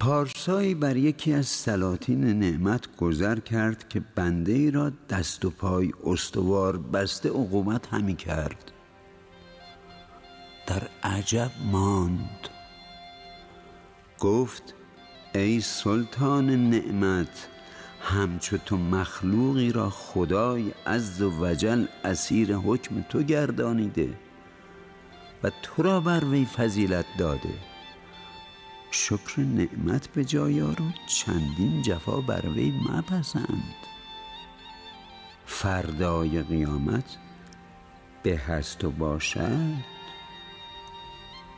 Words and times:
پارسایی 0.00 0.74
بر 0.74 0.96
یکی 0.96 1.32
از 1.32 1.46
سلاطین 1.46 2.24
نعمت 2.24 2.96
گذر 2.96 3.38
کرد 3.38 3.88
که 3.88 4.00
بنده 4.14 4.52
ای 4.52 4.70
را 4.70 4.92
دست 5.10 5.44
و 5.44 5.50
پای 5.50 5.92
استوار 6.04 6.78
بسته 6.78 7.28
عقوبت 7.28 7.86
همی 7.86 8.16
کرد. 8.16 8.72
در 10.66 10.82
عجب 11.02 11.50
ماند. 11.72 12.48
گفت 14.20 14.74
ای 15.34 15.60
سلطان 15.60 16.70
نعمت 16.70 17.48
همچو 18.00 18.58
تو 18.58 18.76
مخلوقی 18.76 19.72
را 19.72 19.90
خدای 19.90 20.72
عز 20.86 21.22
و 21.22 21.44
وجل 21.44 21.86
اسیر 22.04 22.56
حکم 22.56 23.04
تو 23.08 23.22
گردانیده 23.22 24.14
و 25.42 25.50
تو 25.62 25.82
را 25.82 26.00
بر 26.00 26.24
وی 26.24 26.44
فضیلت 26.44 27.06
داده. 27.18 27.69
شکر 28.90 29.40
نعمت 29.40 30.08
به 30.08 30.24
جای 30.24 30.60
و 30.60 30.74
چندین 31.06 31.82
جفا 31.82 32.20
بر 32.20 32.48
وی 32.48 32.70
مپسند. 32.70 33.74
فردای 35.46 36.42
قیامت 36.42 37.16
به 38.22 38.38
هست 38.38 38.84
و 38.84 38.90
باشد 38.90 39.84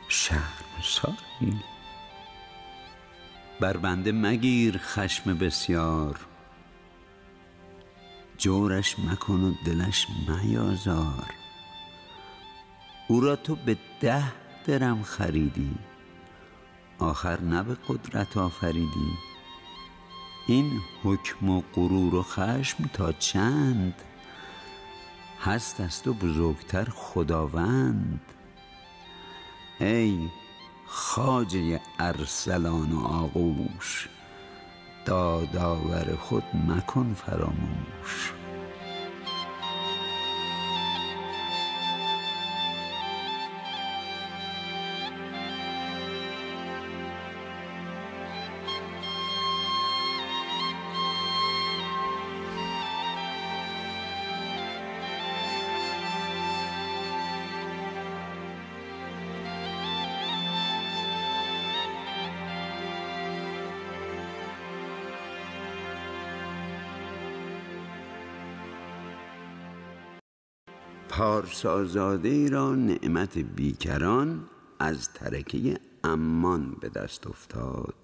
شرمساری 0.08 1.60
بر 3.60 3.77
بنده 3.77 4.12
مگیر 4.12 4.78
خشم 4.78 5.38
بسیار. 5.38 6.20
جورش 8.38 8.98
مکن 8.98 9.41
و 9.41 9.55
دلش 9.66 10.06
میازار. 10.28 11.30
او 13.08 13.20
را 13.20 13.36
تو 13.36 13.56
به 13.56 13.77
ده 14.00 14.33
درم 14.64 15.02
خریدی. 15.02 15.74
آخر 17.02 17.41
نه 17.41 17.62
به 17.62 17.77
قدرت 17.88 18.37
آفریدی. 18.37 19.19
این 20.47 20.81
حکم 21.05 21.48
و 21.48 21.62
غرور 21.75 22.14
و 22.14 22.22
خشم 22.22 22.91
تا 22.92 23.12
چند؟ 23.12 23.94
هست 25.41 25.81
است 25.81 26.09
و 26.09 26.14
بزرگتر 26.14 26.84
خداوند. 26.84 28.20
ای 29.81 30.28
خواجه 30.86 31.81
ارسلان 31.98 32.92
و 32.92 33.05
آغوش 33.05 34.09
دادآور 35.05 36.16
خود 36.16 36.44
مکن 36.69 37.14
فراموش. 37.14 38.33
پارسازاده 71.12 72.48
را 72.48 72.74
نعمت 72.74 73.38
بیکران 73.38 74.48
از 74.78 75.12
ترکه 75.12 75.80
امان 76.04 76.77
به 76.80 76.88
دست 76.88 77.27
افتاد. 77.27 77.94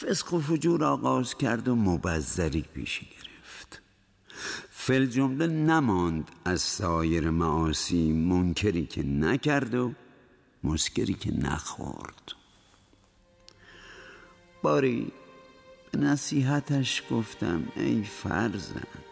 فسق 0.00 0.34
و 0.34 0.40
فجور 0.40 0.84
آغاز 0.84 1.34
کرد 1.34 1.68
و 1.68 1.74
مبذری 1.74 2.62
پیشی 2.62 3.06
گرفت. 3.06 3.82
فل 4.70 5.06
جمله 5.06 5.46
نماند 5.46 6.30
از 6.44 6.60
سایر 6.60 7.30
معاصی 7.30 8.12
منکری 8.12 8.86
که 8.86 9.02
نکرد 9.02 9.74
و 9.74 9.92
مسکری 10.64 11.14
که 11.14 11.32
نخورد. 11.34 12.32
باری 14.62 15.12
نصیحتش 15.94 17.02
گفتم 17.10 17.68
ای 17.76 18.02
فرزند 18.02 19.07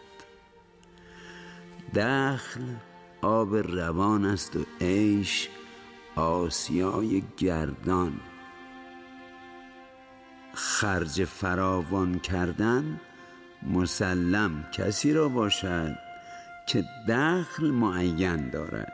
دخل 1.95 2.61
آب 3.21 3.55
روان 3.55 4.25
است 4.25 4.55
و 4.55 4.65
عیش 4.81 5.49
آسیای 6.15 7.23
گردان. 7.37 8.19
خرج 10.53 11.23
فراوان 11.23 12.19
کردن 12.19 13.01
مسلم 13.63 14.65
کسی 14.73 15.13
را 15.13 15.29
باشد 15.29 15.95
که 16.67 16.85
دخل 17.09 17.71
معین 17.71 18.49
دارد. 18.49 18.93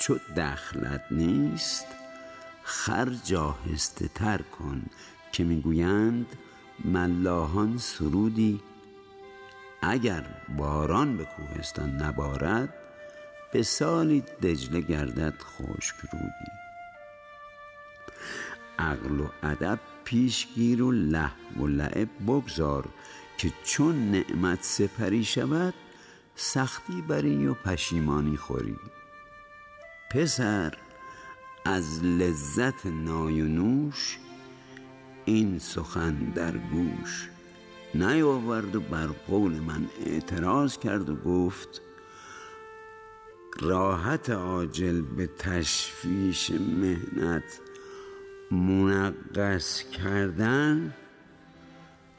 چو 0.00 0.18
دخلت 0.36 1.02
نیست 1.10 1.86
خرج 2.62 3.34
آهسته 3.34 4.08
تر 4.08 4.42
کن 4.42 4.82
که 5.32 5.44
می‌گویند 5.44 6.26
ملاحان 6.84 7.78
سرودی 7.78 8.60
اگر 9.88 10.24
باران 10.56 11.16
به 11.16 11.24
کوهستان 11.24 11.90
نبارد 11.90 12.74
به 13.52 13.62
سالی 13.62 14.20
دجله 14.20 14.80
گردد 14.80 15.34
خشک 15.42 15.96
رودی 16.12 16.50
عقل 18.78 19.20
و 19.20 19.28
ادب 19.42 19.78
پیشگیر 20.04 20.82
و 20.82 20.92
لهو 20.92 21.60
و 21.60 21.66
لعب 21.66 22.08
بگذار 22.26 22.88
که 23.38 23.52
چون 23.64 24.10
نعمت 24.10 24.62
سپری 24.62 25.24
شود 25.24 25.74
سختی 26.36 27.02
بری 27.02 27.46
و 27.46 27.54
پشیمانی 27.54 28.36
خوری. 28.36 28.76
پسر 30.10 30.74
از 31.64 32.04
لذت 32.04 32.86
نای 32.86 33.40
و 33.40 33.44
نوش 33.44 34.18
این 35.24 35.58
سخن 35.58 36.14
در 36.14 36.56
گوش. 36.56 37.28
نیاورد 37.94 38.76
و 38.76 38.80
بر 38.80 39.06
قول 39.06 39.52
من 39.52 39.86
اعتراض 40.06 40.78
کرد 40.78 41.10
و 41.10 41.16
گفت 41.16 41.82
راحت 43.60 44.30
عاجل 44.30 45.02
به 45.02 45.26
تشویش 45.26 46.50
مهنت 46.50 47.60
منقص 48.50 49.82
کردن 49.82 50.94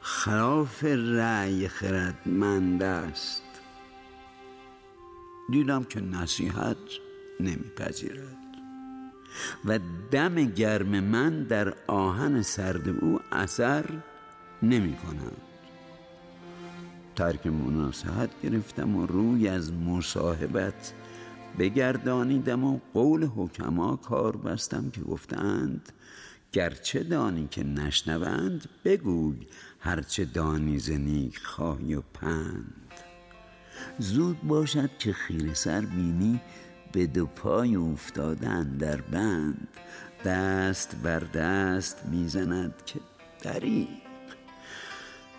خلاف 0.00 0.84
رأی 0.84 1.68
خردمند 1.68 2.82
است. 2.82 3.42
دیدم 5.50 5.84
که 5.84 6.00
نصیحت 6.00 6.76
نمیپذیرد 7.40 8.36
و 9.64 9.78
دم 10.10 10.34
گرم 10.44 11.00
من 11.00 11.42
در 11.42 11.74
آهن 11.86 12.42
سرد 12.42 12.88
او 12.88 13.20
اثر 13.32 13.84
نمی 14.62 14.96
کند 14.96 15.49
ترک 17.16 17.46
مناسحت 17.46 18.30
گرفتم 18.42 18.96
و 18.96 19.06
روی 19.06 19.48
از 19.48 19.72
مصاحبت 19.72 20.92
بگردانیدم 21.58 22.64
و 22.64 22.80
قول 22.94 23.24
حکما 23.24 23.96
کار 23.96 24.36
بستم 24.36 24.90
که 24.90 25.00
گفتند 25.00 25.92
گرچه 26.52 27.02
دانی 27.02 27.48
که 27.50 27.64
نشنوند 27.64 28.68
بگوی 28.84 29.46
هرچه 29.80 30.24
دانی 30.24 30.78
ز 30.78 30.90
نیک 30.90 31.38
خواهی 31.38 31.94
و 31.94 32.02
پند. 32.14 32.74
زود 33.98 34.42
باشد 34.42 34.90
که 34.98 35.12
خیره 35.12 35.54
سر 35.54 35.80
بینی 35.80 36.40
به 36.92 37.06
دو 37.06 37.26
پای 37.26 37.76
افتادن 37.76 38.76
در 38.76 39.00
بند. 39.00 39.68
دست 40.24 40.96
بر 41.02 41.20
دست 41.20 42.06
می‌زند 42.06 42.74
که 42.86 43.00
دریغ 43.42 44.09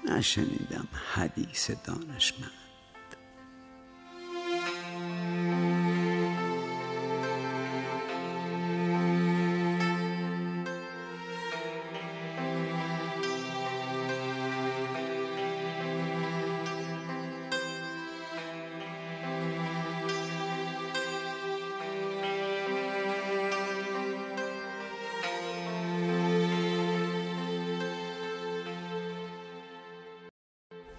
نشنیدم 0.06 0.88
حدیث 1.14 1.72
دانشمند. 1.72 2.61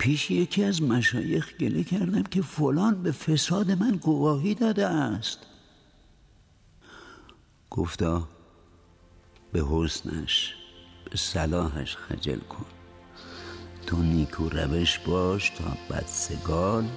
پیش 0.03 0.31
یکی 0.31 0.65
از 0.65 0.83
مشایخ 0.83 1.55
گله 1.57 1.85
کردم 1.85 2.23
که 2.23 2.43
فلان 2.43 3.03
به 3.03 3.13
فساد 3.13 3.71
من 3.71 3.91
گواهی 3.91 4.55
داده 4.55 4.87
است. 4.87 5.39
گفتا 7.71 8.29
به 9.53 9.65
حسنش 9.71 10.55
به 11.11 11.17
صلاحش 11.17 11.97
خجل 11.97 12.39
کن. 12.39 12.67
تو 13.87 13.97
نیکو 13.97 14.49
روش 14.49 14.99
باش 14.99 15.51
تا 15.51 15.77
بدسگال 15.91 16.89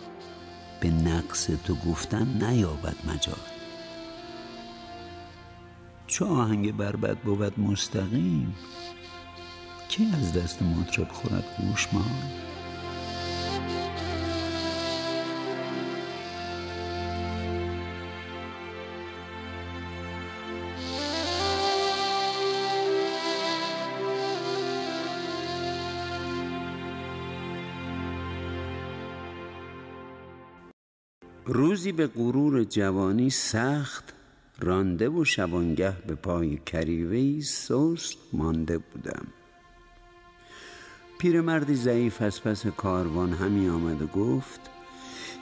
به 0.80 0.90
نقص 0.90 1.50
تو 1.66 1.75
گفتن 1.75 2.44
نیابد 2.44 2.96
مجال. 3.08 3.46
چو 6.08 6.25
آهنگ 6.25 6.78
بربد 6.78 7.18
بود 7.18 7.60
مستقیم 7.60 8.56
کی 9.90 10.08
از 10.22 10.34
دست 10.34 10.62
مطرب 10.62 11.12
خورد 11.12 11.46
گوشمال 11.62 12.45
روزی 31.56 31.92
به 31.92 32.07
غرور 32.07 32.63
جوانی 32.63 33.30
سخت 33.30 34.13
رانده 34.60 35.10
و 35.10 35.25
شبانگه 35.25 35.94
به 36.07 36.16
پای 36.16 36.60
کریوهی 36.66 37.42
سست 37.42 38.18
مانده 38.34 38.78
بودم. 38.78 39.28
پیرمردی 41.19 41.75
ضعیف 41.75 42.22
از 42.22 42.44
پس 42.44 42.68
کاروان 42.68 43.34
همی 43.34 43.69
آمد 43.69 44.02
و 44.02 44.07
گفت 44.07 44.60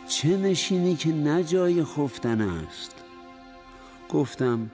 چه 0.07 0.37
نشینی 0.37 0.95
که 0.95 1.09
نه 1.09 1.43
جای 1.43 1.83
خفتن 1.83 2.41
است. 2.41 2.95
گفتم 4.09 4.71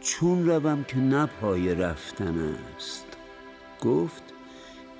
چون 0.00 0.46
روم 0.46 0.84
که 0.84 0.96
نه 0.96 1.26
پای 1.26 1.74
رفتن 1.74 2.38
است. 2.76 3.06
گفت 3.82 4.22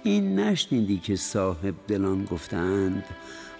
این 0.03 0.39
نشنیدی 0.39 0.99
که 0.99 1.17
صاحب 1.17 1.75
دلان 1.89 2.25
گفتند 2.25 3.05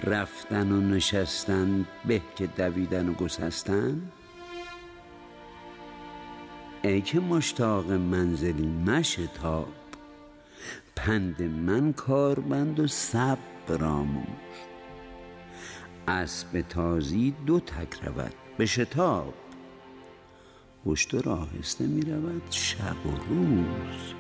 رفتن 0.05 0.73
و 0.73 0.81
نشستن 0.81 1.87
به 2.05 2.21
که 2.37 2.47
دویدن 2.47 3.09
و 3.09 3.13
گسستن؟ 3.15 4.13
ای 6.83 7.01
که 7.01 7.21
مشتاق 7.21 7.93
منزلی 7.93 8.67
مشتاب 8.67 9.69
پند 10.97 11.43
من 11.43 11.93
کاربند 11.93 12.81
و 12.81 12.87
صبر 12.87 13.85
آموز. 13.85 14.27
اسب 16.09 16.61
تازی 16.61 17.35
دو 17.47 17.61
تک 17.61 18.05
رود 18.05 18.35
به 18.59 18.67
شتاب. 18.67 19.35
اشتر 20.93 21.31
آهسته 21.31 21.87
می 21.87 22.03
رود 22.03 22.43
شب 22.51 23.07
و 23.07 23.11
روز. 23.29 24.20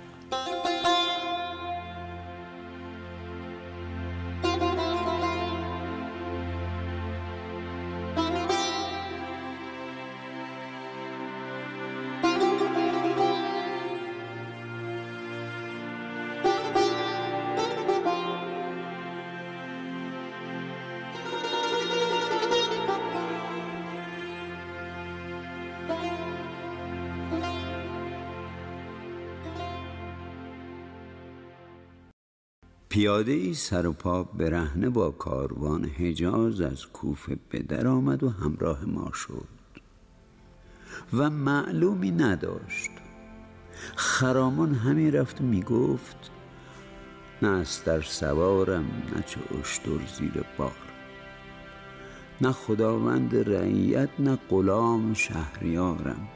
پیاده 32.90 33.32
ای 33.32 33.54
سر 33.54 33.86
و 33.86 33.92
پا 33.92 34.22
برهنه 34.22 34.88
با 34.88 35.10
کاروان 35.10 35.84
حجاز 35.84 36.60
از 36.60 36.86
کوفه 36.86 37.36
به 37.48 37.58
در 37.58 37.86
آمد 37.86 38.22
و 38.22 38.28
همراه 38.30 38.84
ما 38.84 39.12
شد. 39.12 39.48
و 41.12 41.30
معلومی 41.30 42.10
نداشت. 42.10 42.90
خرامان 43.96 44.74
همی 44.74 45.10
رفت 45.10 45.40
و 45.40 45.44
می 45.44 45.62
گفت 45.62 46.30
نه 47.42 47.48
استر 47.48 48.00
سوارم 48.00 48.84
نه 49.16 49.22
چه 49.26 49.40
اشتر 49.60 50.06
زیر 50.18 50.44
بار. 50.58 50.72
نه 52.40 52.52
خداوند 52.52 53.36
رعیت 53.36 54.10
نه 54.18 54.38
غلام 54.50 55.14
شهریارم. 55.14 56.28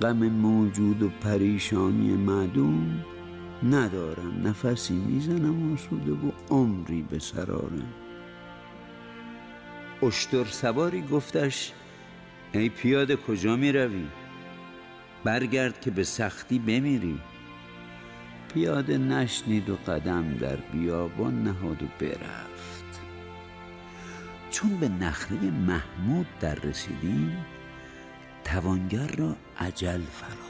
غم 0.00 0.28
موجود 0.28 1.02
و 1.02 1.08
پریشانی 1.08 2.12
معدوم 2.16 3.04
ندارم 3.62 4.46
نفسی 4.46 4.94
می‌زنم 4.94 5.72
آسوده 5.72 6.12
و 6.12 6.30
عمری 6.50 7.02
به 7.02 7.18
سرارم 7.18 7.92
اشتر 10.02 10.44
سواری 10.44 11.02
گفتش 11.02 11.72
ای 12.52 12.68
پیاده 12.68 13.16
کجا 13.16 13.56
می 13.56 13.72
روی؟ 13.72 14.06
برگرد 15.24 15.80
که 15.80 15.90
به 15.90 16.04
سختی 16.04 16.58
بمیری. 16.58 17.20
پیاده 18.54 18.98
نشنید 18.98 19.70
و 19.70 19.76
قدم 19.76 20.34
در 20.34 20.56
بیابان 20.56 21.42
نهاد 21.42 21.82
و 21.82 21.86
برفت. 21.98 23.00
چون 24.50 24.76
به 24.76 24.88
نخله 24.88 25.50
محمود 25.50 26.26
در 26.40 26.54
رسیدیم 26.54 27.44
توانگر 28.44 29.06
را 29.06 29.36
عجل 29.58 30.00
فرا 30.00 30.49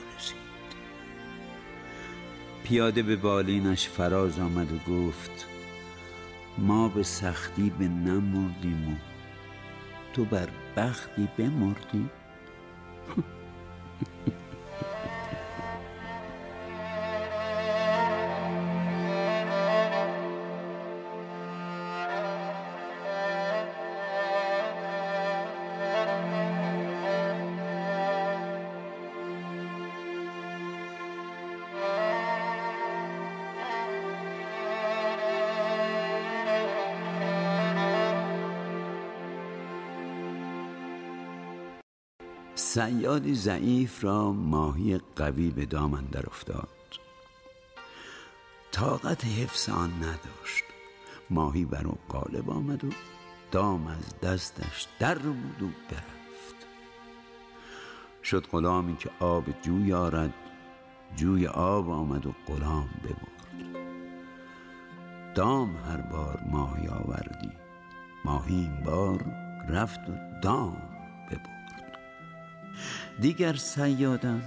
پیاده 2.71 3.03
به 3.03 3.17
بالینش 3.17 3.89
فراز 3.89 4.39
آمد 4.39 4.73
و 4.73 4.93
گفت 4.93 5.47
ما 6.59 6.89
به 6.89 7.03
سختی 7.03 7.71
به 7.79 7.89
نمردیم 7.89 8.89
و 8.89 8.97
تو 10.13 10.25
بر 10.25 10.49
بختی 10.77 11.29
بمردی. 11.39 12.11
سیادی 42.55 43.35
ضعیف 43.35 44.05
را 44.05 44.33
ماهی 44.33 45.01
قوی 45.17 45.51
به 45.51 45.67
دام 45.67 45.95
اندر 45.95 46.27
افتاد. 46.27 46.69
طاقت 48.73 49.25
حفظ 49.25 49.69
آن 49.69 49.91
نداشت. 49.97 50.65
ماهی 51.31 51.65
بر 51.65 51.87
او 51.87 51.99
غالب 52.09 52.51
آمد 52.51 52.85
و 52.85 52.89
دام 53.51 53.87
از 53.87 54.21
دستش 54.21 54.87
در 54.99 55.19
بود 55.19 55.63
و 55.63 55.67
برفت. 55.91 56.67
شد 58.23 58.47
غلامی 58.47 58.97
که 58.97 59.11
آب 59.21 59.45
جوی 59.63 59.93
آرد 59.93 60.35
جوی 61.17 61.47
آب 61.47 61.91
آمد 61.91 62.27
و 62.27 62.35
غلام 62.47 62.89
ببرد. 63.05 63.41
دام 65.35 65.77
هر 65.77 66.01
بار 66.01 66.41
ماهی 66.51 66.89
آوردی 66.89 67.51
ماهی 68.25 68.55
این 68.55 68.83
بار 68.85 69.25
رفت 69.69 70.01
و 70.09 70.41
دام 70.43 70.77
ببرد. 71.31 71.80
دیگر 73.21 73.55
سیادان 73.55 74.43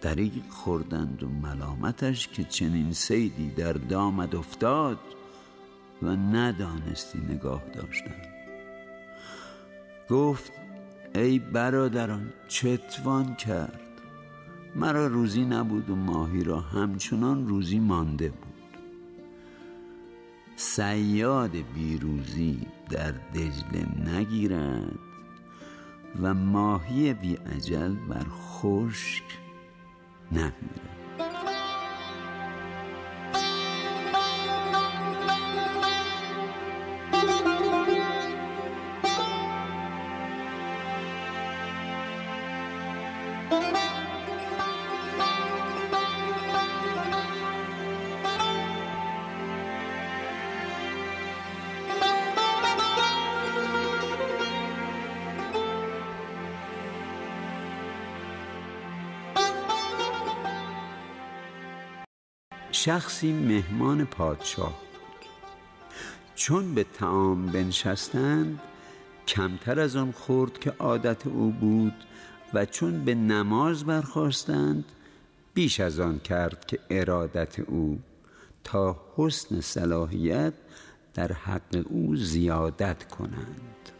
دریق 0.00 0.48
خوردند 0.50 1.22
و 1.22 1.28
ملامتش 1.28 2.28
که 2.28 2.44
چنین 2.44 2.92
سیدی 2.92 3.50
در 3.50 3.72
دامد 3.72 4.36
افتاد 4.36 4.98
و 6.02 6.08
ندانستی 6.08 7.18
نگاه 7.18 7.62
داشتن 7.74 8.22
گفت 10.10 10.52
ای 11.14 11.38
برادران 11.38 12.32
چتوان 12.48 13.34
کرد. 13.34 13.80
مرا 14.76 15.06
روزی 15.06 15.44
نبود 15.44 15.90
و 15.90 15.96
ماهی 15.96 16.44
را 16.44 16.60
همچنان 16.60 17.48
روزی 17.48 17.78
مانده 17.78 18.28
بود. 18.28 18.80
سیاد 20.56 21.56
بیروزی 21.74 22.66
در 22.90 23.12
دجله 23.12 24.12
نگیرد. 24.14 25.09
و 26.22 26.34
ماهی 26.34 27.14
بی 27.14 27.34
عجل 27.34 27.94
بر 27.94 28.26
خشک 28.30 29.24
نمیره 30.32 30.89
شخصی 62.84 63.32
مهمان 63.32 64.04
پادشاه 64.04 64.68
بود. 64.68 65.28
چون 66.34 66.74
به 66.74 66.84
تعام 66.84 67.46
بنشستند 67.46 68.60
کمتر 69.26 69.80
از 69.80 69.96
آن 69.96 70.12
خورد 70.12 70.58
که 70.58 70.70
عادت 70.70 71.26
او 71.26 71.50
بود 71.50 71.94
و 72.54 72.64
چون 72.64 73.04
به 73.04 73.14
نماز 73.14 73.84
برخواستند 73.84 74.84
بیش 75.54 75.80
از 75.80 76.00
آن 76.00 76.18
کرد 76.18 76.66
که 76.66 76.78
ارادت 76.90 77.60
او 77.60 77.98
تا 78.64 79.00
حسن 79.16 79.60
صلاحیت 79.60 80.54
در 81.14 81.32
حق 81.32 81.84
او 81.88 82.16
زیادت 82.16 83.08
کنند. 83.08 83.90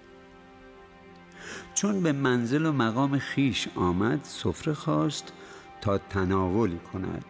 چون 1.75 2.02
به 2.02 2.12
منزل 2.12 2.66
و 2.66 2.72
مقام 2.72 3.18
خیش 3.18 3.68
آمد 3.76 4.20
سفره 4.25 4.75
خواست 4.75 5.32
تا 5.80 5.99
تناولی 5.99 6.80
کند. 6.92 7.25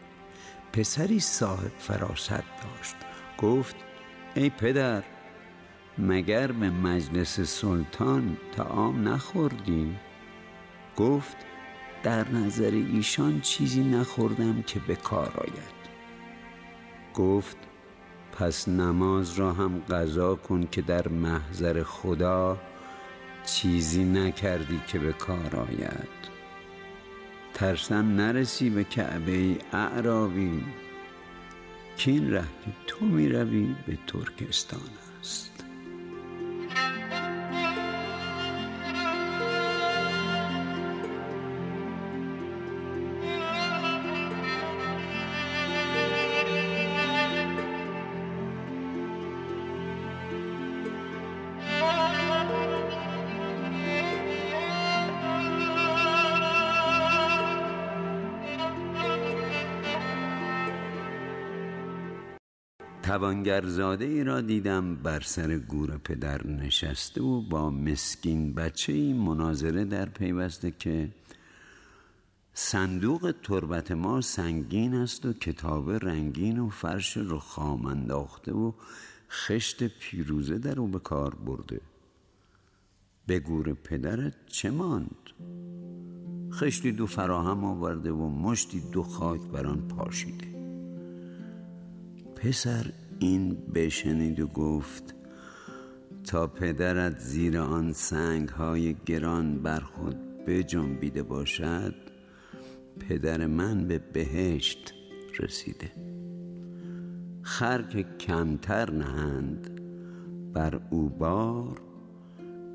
پسری 0.72 1.20
صاحب 1.20 1.72
فراست 1.78 2.30
داشت. 2.30 2.96
گفت 3.38 3.76
ای 4.34 4.50
پدر 4.50 5.02
مگر 5.98 6.52
به 6.52 6.70
مجلس 6.70 7.40
سلطان 7.40 8.36
تعام 8.56 9.08
نخوردی؟ 9.08 9.96
گفت 10.96 11.36
در 12.02 12.28
نظر 12.28 12.70
ایشان 12.70 13.40
چیزی 13.40 13.84
نخوردم 13.84 14.62
که 14.62 14.80
به 14.80 14.96
کار 14.96 15.32
آید. 15.36 15.80
گفت 17.14 17.56
پس 18.32 18.68
نماز 18.68 19.38
را 19.38 19.52
هم 19.52 19.78
قضا 19.78 20.34
کن 20.34 20.68
که 20.70 20.82
در 20.82 21.08
محضر 21.08 21.82
خدا 21.82 22.58
چیزی 23.44 24.04
نکردی 24.04 24.80
که 24.86 24.98
به 24.98 25.12
کار 25.12 25.56
آید. 25.56 26.29
ترسم 27.60 28.16
نرسی 28.16 28.70
به 28.70 28.84
کعبه 28.84 29.58
اعرابی 29.72 30.64
ره 32.06 32.42
که 32.42 32.72
تو 32.86 33.04
می 33.04 33.28
روی 33.28 33.74
به 33.86 33.98
ترکستان. 34.06 35.09
توانگرزاده 63.10 64.04
ای 64.04 64.24
را 64.24 64.40
دیدم 64.40 64.94
بر 64.94 65.20
سر 65.20 65.58
گور 65.58 65.98
پدر 65.98 66.46
نشسته 66.46 67.22
و 67.22 67.40
با 67.40 67.70
مسکین 67.70 68.54
بچه 68.54 68.92
ای 68.92 69.12
مناظره 69.12 69.84
در 69.84 70.08
پیوسته 70.08 70.70
که 70.70 71.08
صندوق 72.54 73.34
تربت 73.42 73.92
ما 73.92 74.20
سنگین 74.20 74.94
است 74.94 75.26
و 75.26 75.32
کتاب 75.32 75.90
رنگین 75.90 76.58
و 76.58 76.68
فرش 76.68 77.16
رخام 77.16 77.86
انداخته 77.86 78.52
و 78.52 78.72
خشت 79.30 79.84
پیروزه 79.84 80.58
در 80.58 80.80
او 80.80 80.86
به 80.86 80.98
کار 80.98 81.34
برده 81.34 81.80
به 83.26 83.38
گور 83.38 83.72
پدرت 83.72 84.34
چه 84.46 84.70
ماند؟ 84.70 85.30
خشتی 86.52 86.92
دو 86.92 87.06
فراهم 87.06 87.64
آورده 87.64 88.12
و 88.12 88.28
مشتی 88.28 88.80
دو 88.80 89.02
خاک 89.02 89.40
بر 89.40 89.66
آن 89.66 89.88
پاشیده 89.88 90.49
پسر 92.42 92.86
این 93.18 93.56
بشنید 93.74 94.40
و 94.40 94.46
گفت 94.46 95.14
تا 96.24 96.46
پدرت 96.46 97.18
زیر 97.18 97.58
آن 97.58 97.92
سنگ 97.92 98.48
های 98.48 98.96
گران 99.06 99.62
بر 99.62 99.80
خود 99.80 100.16
بجنبیده 100.46 101.22
باشد 101.22 101.94
پدر 103.00 103.46
من 103.46 103.86
به 103.86 103.98
بهشت 103.98 104.94
رسیده. 105.38 105.92
خر 107.42 107.82
که 107.82 108.06
کمتر 108.20 108.90
نهند 108.90 109.80
بر 110.52 110.80
او 110.90 111.08
بار 111.08 111.80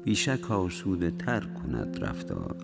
بیشک 0.03 0.51
آسوده 0.51 1.11
تر 1.11 1.39
کند 1.39 2.03
رفتار. 2.03 2.55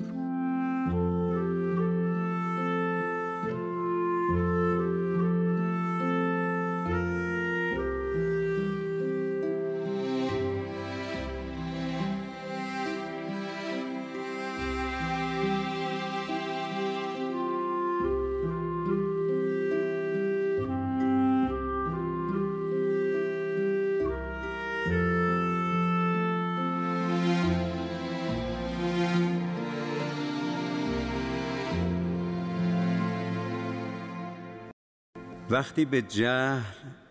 وقتی 35.51 35.86
به 35.86 36.01
جهل 36.01 36.62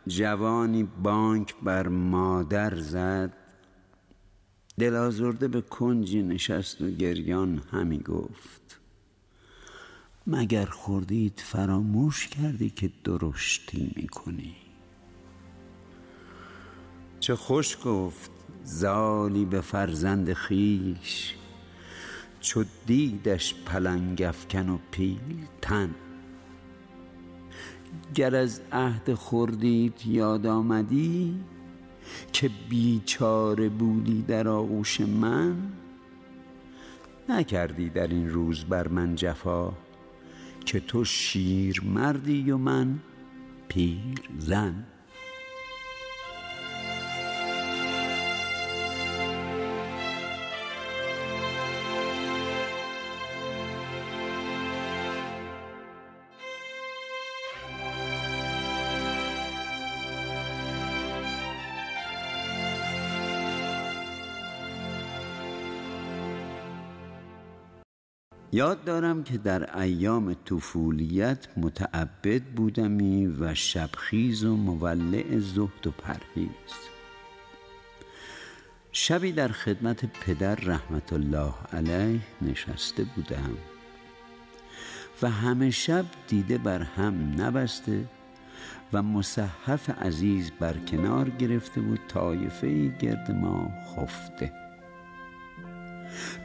جوانی 0.07 0.83
بانک 0.83 1.55
بر 1.63 1.89
مادر 1.89 2.77
زد 2.81 3.33
دل 4.79 4.95
آزرده 4.95 5.49
به 5.49 5.61
کنجی 5.61 6.23
نشست 6.23 6.81
و 6.81 6.91
گریان 6.91 7.63
همی 7.73 7.99
گفت 7.99 8.81
مگر 10.27 10.67
خوردید 10.67 11.43
فراموش 11.45 12.29
کردی 12.29 12.71
که 12.71 12.91
درشتی 13.05 13.93
می‌کنی 13.97 14.57
چه 17.21 17.37
خوش 17.37 17.77
گفت 17.85 18.31
زالی 18.65 19.45
به 19.45 19.61
فرزند 19.61 20.33
خیش 20.33 21.35
چو 22.41 22.65
دیدش 22.87 23.55
پلنگ 23.55 24.23
افکن 24.23 24.69
و 24.69 24.79
پیل 24.91 25.47
تن. 25.63 25.95
گر 28.15 28.37
از 28.37 28.61
عهد 28.73 29.15
خوردید 29.15 30.07
یاد 30.07 30.47
آمدی 30.47 31.41
که 32.33 32.51
بیچاره 32.69 33.69
بودی 33.69 34.23
در 34.23 34.49
آغوش 34.49 35.01
من؟ 35.01 35.57
نکردی 37.29 37.89
در 37.89 38.07
این 38.07 38.31
روز 38.31 38.65
بر 38.65 38.89
من 38.89 39.15
جفا 39.15 39.73
که 40.65 40.81
تو 40.81 41.05
شیر 41.05 41.83
مردی 41.85 42.51
و 42.51 42.57
من 42.57 42.99
پیر 43.69 44.21
زن 44.39 44.87
یاد 68.61 68.85
دارم 68.85 69.23
که 69.23 69.39
در 69.39 69.81
ایام 69.81 70.35
طفولیت 70.35 71.47
متعبد 71.57 72.43
بودمی 72.43 73.27
و 73.27 73.55
شبخیز 73.55 74.45
و 74.45 74.57
مولع 74.57 75.39
زهد 75.39 75.87
و 75.87 75.91
پرهیز. 75.91 76.73
شبی 78.93 79.33
در 79.33 79.49
خدمت 79.49 80.07
پدر 80.07 80.55
رحمت 80.55 81.13
الله 81.13 81.55
علیه 81.73 82.21
نشسته 82.43 83.05
بودم 83.05 83.57
و 85.23 85.31
همه 85.31 85.71
شب 85.71 86.05
دیده 86.29 86.59
بر 86.59 86.83
هم 86.83 87.43
نبسته 87.43 88.05
و 88.93 89.03
مصحف 89.03 89.91
عزیز 89.91 90.51
بر 90.61 90.75
کنار 90.79 91.31
گرفته 91.31 91.81
بود 91.81 92.01
طایفه 92.09 92.89
گرد 92.99 93.31
ما 93.31 93.71
خفته. 93.97 94.60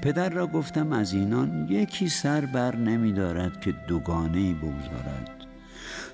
پدر 0.01 0.29
را 0.29 0.47
گفتم 0.47 0.93
از 0.93 1.13
اینان 1.13 1.67
یکی 1.69 2.09
سر 2.09 2.45
بر 2.45 2.75
نمی 2.75 3.13
دارد 3.13 3.61
که 3.61 3.71
دوگانه 3.71 4.53
بگذارد. 4.53 5.45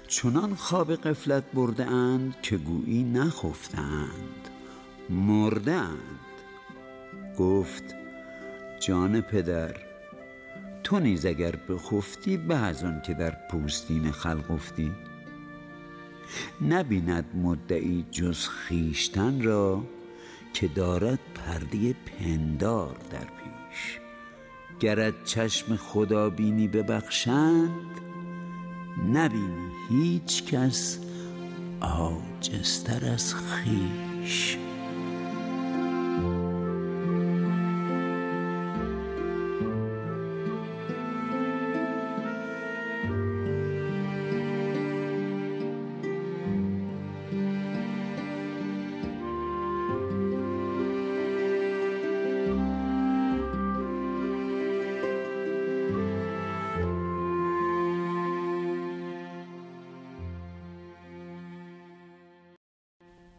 چنان 0.08 0.56
خواب 0.56 0.96
قفلت 0.96 1.44
برده 1.54 1.86
اند 1.86 2.36
که 2.42 2.58
گویی 2.58 3.04
نخفتند 3.04 4.50
مرده 5.10 5.72
اند. 5.72 6.00
گفت 7.38 7.84
جان 8.80 9.22
پدر 9.22 9.76
تو 10.84 11.00
نیز 11.00 11.26
اگر 11.26 11.56
بخفتی 11.56 12.38
به 12.38 12.56
از 12.56 12.84
آن 12.84 13.02
که 13.02 13.14
در 13.14 13.38
پوستین 13.50 14.12
خلق 14.12 14.52
افتی. 14.52 14.92
نبیند 16.70 17.26
مدعی 17.36 18.06
جز 18.12 18.48
خیشتن 18.48 19.42
را 19.42 19.84
که 20.54 20.68
دارد 20.68 21.20
پرده 21.36 21.94
پندار 21.94 22.98
در 23.12 23.20
پیش. 23.20 24.00
گرد 24.80 25.24
چشم 25.26 25.76
خدا 25.76 26.30
بینی 26.30 26.68
ببخشند 26.68 28.02
نبینی 29.14 29.72
هیچ 29.90 30.46
کس 30.46 31.00
عاجزتر 31.82 33.06
از 33.06 33.36
خیش. 33.36 34.58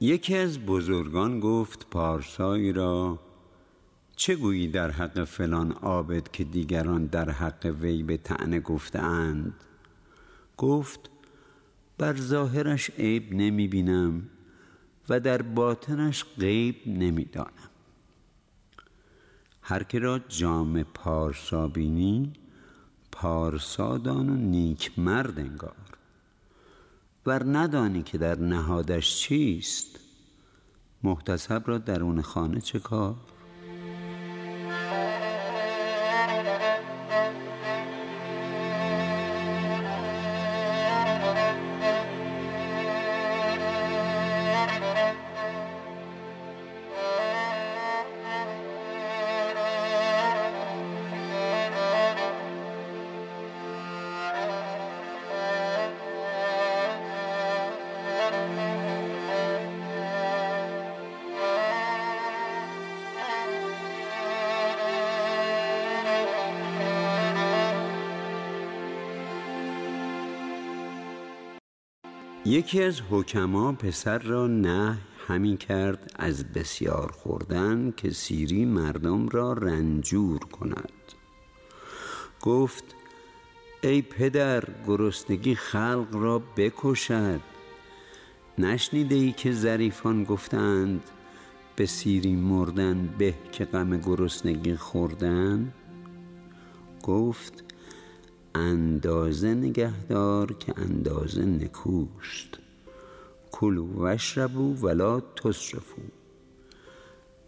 یکی 0.02 0.36
از 0.36 0.58
بزرگان 0.58 1.40
گفت 1.40 1.86
پارسایی 1.90 2.72
را 2.72 3.18
چه 4.16 4.36
گویی 4.36 4.68
در 4.68 4.90
حق 4.90 5.24
فلان 5.24 5.72
عابد 5.72 6.30
که 6.30 6.44
دیگران 6.44 7.06
در 7.06 7.30
حق 7.30 7.76
وی 7.80 8.02
به 8.02 8.16
تعنه 8.16 8.60
گفتند 8.60 9.54
گفت 10.56 11.10
بر 11.98 12.16
ظاهرش 12.16 12.90
عیب 12.90 13.32
نمی 13.32 13.68
بینم 13.68 14.22
و 15.08 15.20
در 15.20 15.42
باطنش 15.42 16.24
غیب 16.38 16.76
نمی 16.86 17.24
دانم 17.24 17.70
هر 19.62 19.82
که 19.82 19.98
را 19.98 20.18
جام 20.18 20.82
پارسا 20.82 21.68
بینی 21.68 22.32
پارسادان 23.12 24.28
و 24.28 24.34
نیک 24.34 24.98
مرد 24.98 25.38
انگار. 25.38 25.81
ور 27.26 27.58
ندانی 27.58 28.02
که 28.02 28.18
در 28.18 28.38
نهادش 28.38 29.16
چیست؟ 29.16 29.98
محتسب 31.02 31.62
را 31.66 31.78
درون 31.78 32.22
خانه 32.22 32.60
چه 32.60 32.78
کار 32.78 33.16
یکی 72.52 72.82
از 72.82 73.00
حکما 73.10 73.72
پسر 73.72 74.18
را 74.18 74.46
نه 74.46 74.98
همی 75.28 75.56
کرد 75.56 76.12
از 76.16 76.52
بسیار 76.52 77.12
خوردن 77.12 77.92
که 77.96 78.10
سیری 78.10 78.64
مردم 78.64 79.28
را 79.28 79.52
رنجور 79.52 80.38
کند. 80.38 80.92
گفت 82.42 82.84
ای 83.82 84.02
پدر 84.02 84.64
گرسنگی 84.86 85.54
خلق 85.54 86.06
را 86.12 86.42
بکشد. 86.56 87.40
نشنیده 88.58 89.14
ای 89.14 89.32
که 89.32 89.52
ظریفان 89.52 90.24
گفتند 90.24 91.02
به 91.76 91.86
سیری 91.86 92.36
مردن 92.36 93.14
به 93.18 93.34
که 93.52 93.64
غم 93.64 93.98
گرسنگی 93.98 94.76
خوردن؟ 94.76 95.72
گفت 97.02 97.71
اندازه 98.54 99.54
نگهدار 99.54 100.52
که 100.52 100.74
اندازه 100.76 101.44
نکوست 101.44 102.58
کلو 103.52 103.86
وشربو 104.04 104.74
ولا 104.74 105.20
تسرفو. 105.20 106.02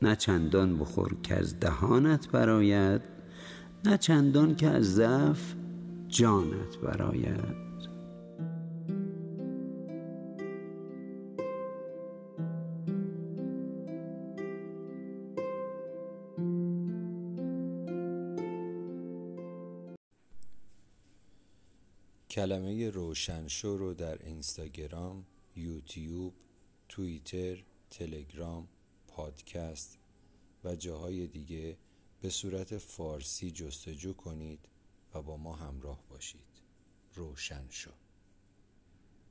نه 0.02 0.16
چندان 0.16 0.78
بخور 0.78 1.16
که 1.22 1.34
از 1.34 1.60
دهانت 1.60 2.28
براید 2.28 3.00
نه 3.84 3.98
چندان 3.98 4.56
که 4.56 4.66
از 4.66 4.94
ضعف 4.94 5.54
جانت 6.08 6.76
براید. 6.82 7.73
روشنشو 23.14 23.76
رو 23.76 23.94
در 23.94 24.26
اینستاگرام، 24.26 25.26
یوتیوب، 25.56 26.34
توییتر، 26.88 27.64
تلگرام، 27.90 28.68
پادکست 29.08 29.98
و 30.64 30.76
جاهای 30.76 31.26
دیگه 31.26 31.76
به 32.20 32.30
صورت 32.30 32.78
فارسی 32.78 33.50
جستجو 33.50 34.12
کنید 34.12 34.68
و 35.14 35.22
با 35.22 35.36
ما 35.36 35.56
همراه 35.56 36.04
باشید. 36.08 36.62
روشن 37.14 37.66
شو 37.70 37.90